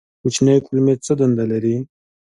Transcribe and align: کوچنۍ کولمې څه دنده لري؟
کوچنۍ 0.21 0.57
کولمې 0.65 0.95
څه 1.05 1.13
دنده 1.19 1.45
لري؟ 1.51 1.75